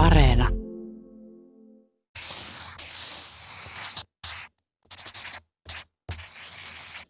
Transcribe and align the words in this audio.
Areena. 0.00 0.48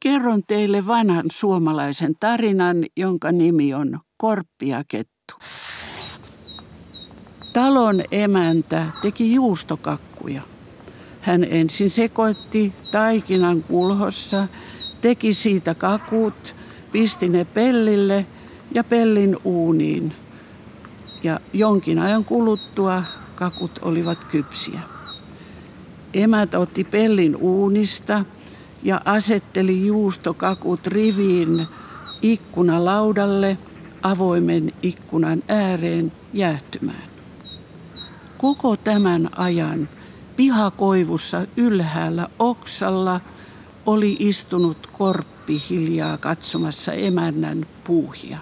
Kerron 0.00 0.43
teille 0.46 0.86
vanhan 0.86 1.24
suomalaisen 1.32 2.14
tarinan, 2.21 2.76
jonka 2.96 3.32
nimi 3.32 3.74
on 3.74 4.00
Korppi 4.16 4.68
ja 4.68 4.84
kettu. 4.88 5.34
Talon 7.53 8.03
emäntä 8.11 8.86
teki 9.02 9.34
juustokakkuja. 9.34 10.43
Hän 11.20 11.45
ensin 11.45 11.91
sekoitti 11.91 12.72
taikinan 12.91 13.62
kulhossa, 13.62 14.48
teki 15.00 15.34
siitä 15.34 15.75
kakut, 15.75 16.57
pisti 16.93 17.29
ne 17.29 17.45
pellille 17.45 18.27
ja 18.75 18.84
pellin 18.84 19.36
uuniin. 19.45 20.14
Ja 21.23 21.41
jonkin 21.52 21.98
ajan 21.98 22.25
kuluttua 22.25 23.03
kakut 23.34 23.79
olivat 23.82 24.25
kypsiä. 24.25 24.81
Emät 26.14 26.54
otti 26.54 26.85
pellin 26.85 27.36
uunista 27.36 28.25
ja 28.82 29.00
asetteli 29.04 29.86
juustokakut 29.86 30.86
riviin 30.86 31.67
ikkunalaudalle 32.22 33.58
avoimen 34.03 34.72
ikkunan 34.83 35.42
ääreen 35.48 36.12
jäähtymään. 36.33 37.11
Koko 38.39 38.77
tämän 38.77 39.28
ajan 39.36 39.89
pihakoivussa 40.36 41.47
ylhäällä 41.56 42.28
oksalla 42.39 43.20
oli 43.86 44.16
istunut 44.19 44.86
korppi 44.86 45.62
hiljaa 45.70 46.19
katsomassa 46.19 46.92
emännän 46.92 47.66
puuhia. 47.84 48.39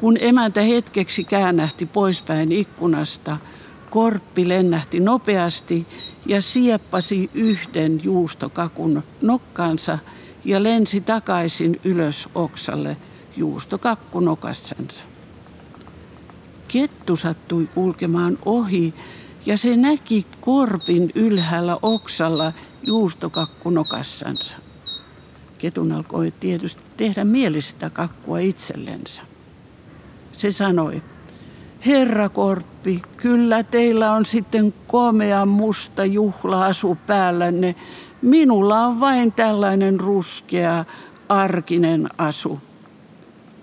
Kun 0.00 0.16
emäntä 0.20 0.60
hetkeksi 0.62 1.24
käännähti 1.24 1.86
poispäin 1.86 2.52
ikkunasta, 2.52 3.36
korppi 3.90 4.48
lennähti 4.48 5.00
nopeasti 5.00 5.86
ja 6.26 6.42
sieppasi 6.42 7.30
yhden 7.34 8.00
juustokakun 8.04 9.02
nokkaansa 9.20 9.98
ja 10.44 10.62
lensi 10.62 11.00
takaisin 11.00 11.80
ylös 11.84 12.28
oksalle 12.34 12.96
juustokakku 13.36 14.20
nokassansa. 14.20 15.04
Kettu 16.68 17.16
sattui 17.16 17.68
kulkemaan 17.74 18.38
ohi 18.44 18.94
ja 19.46 19.58
se 19.58 19.76
näki 19.76 20.26
korpin 20.40 21.10
ylhäällä 21.14 21.76
oksalla 21.82 22.52
juustokakkunokassansa. 22.82 24.56
Ketun 25.58 25.92
alkoi 25.92 26.32
tietysti 26.40 26.82
tehdä 26.96 27.24
mieli 27.24 27.60
sitä 27.60 27.90
kakkua 27.90 28.38
itsellensä. 28.38 29.22
Se 30.40 30.50
sanoi, 30.50 31.02
Herra 31.86 32.28
Korppi, 32.28 33.02
kyllä 33.16 33.62
teillä 33.62 34.12
on 34.12 34.24
sitten 34.24 34.74
komea 34.86 35.46
musta 35.46 36.04
juhla-asu 36.04 36.98
päällänne. 37.06 37.74
Minulla 38.22 38.78
on 38.78 39.00
vain 39.00 39.32
tällainen 39.32 40.00
ruskea, 40.00 40.84
arkinen 41.28 42.08
asu. 42.18 42.60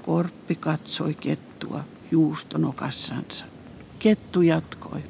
Korppi 0.05 0.55
katsoi 0.55 1.13
kettua 1.13 1.79
juustonokassansa. 2.11 3.45
Kettu 3.99 4.41
jatkoi. 4.41 5.03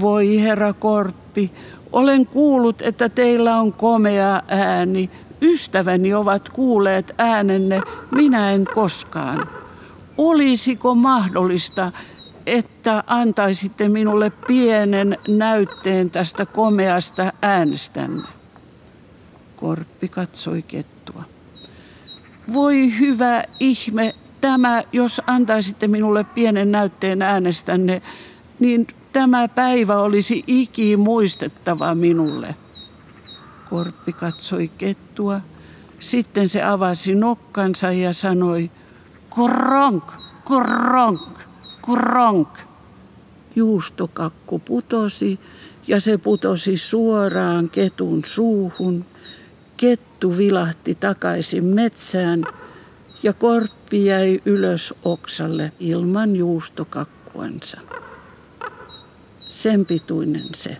Voi 0.00 0.40
herra 0.42 0.72
Korppi, 0.72 1.52
olen 1.92 2.26
kuullut, 2.26 2.82
että 2.82 3.08
teillä 3.08 3.56
on 3.56 3.72
komea 3.72 4.42
ääni. 4.48 5.10
Ystäväni 5.42 6.14
ovat 6.14 6.48
kuulleet 6.48 7.14
äänenne, 7.18 7.82
minä 8.10 8.52
en 8.52 8.64
koskaan. 8.74 9.55
Olisiko 10.18 10.94
mahdollista, 10.94 11.92
että 12.46 13.04
antaisitte 13.06 13.88
minulle 13.88 14.30
pienen 14.46 15.18
näytteen 15.28 16.10
tästä 16.10 16.46
komeasta 16.46 17.32
äänestänne? 17.42 18.22
Korppi 19.56 20.08
katsoi 20.08 20.62
kettua. 20.62 21.24
Voi 22.52 22.98
hyvä 22.98 23.44
ihme, 23.60 24.14
tämä, 24.40 24.82
jos 24.92 25.22
antaisitte 25.26 25.88
minulle 25.88 26.24
pienen 26.24 26.72
näytteen 26.72 27.22
äänestänne, 27.22 28.02
niin 28.58 28.86
tämä 29.12 29.48
päivä 29.48 29.98
olisi 29.98 30.44
iki 30.46 30.96
muistettava 30.96 31.94
minulle. 31.94 32.54
Korppi 33.70 34.12
katsoi 34.12 34.68
kettua, 34.78 35.40
sitten 35.98 36.48
se 36.48 36.62
avasi 36.62 37.14
nokkansa 37.14 37.92
ja 37.92 38.12
sanoi, 38.12 38.70
kronk, 39.34 40.04
kronk, 40.46 41.40
kronk. 41.84 42.48
Juustokakku 43.56 44.58
putosi 44.58 45.40
ja 45.86 46.00
se 46.00 46.18
putosi 46.18 46.76
suoraan 46.76 47.70
ketun 47.70 48.24
suuhun. 48.24 49.04
Kettu 49.76 50.36
vilahti 50.36 50.94
takaisin 50.94 51.64
metsään 51.64 52.44
ja 53.22 53.32
korppi 53.32 54.04
jäi 54.04 54.42
ylös 54.44 54.94
oksalle 55.04 55.72
ilman 55.80 56.36
juustokakkuansa. 56.36 57.80
Sen 59.48 59.86
pituinen 59.86 60.48
se. 60.54 60.76